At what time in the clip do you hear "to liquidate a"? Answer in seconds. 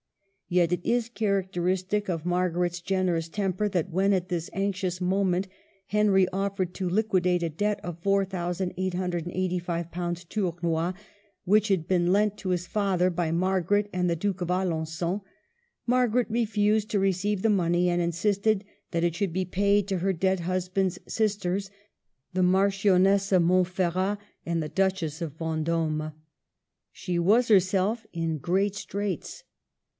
6.73-7.49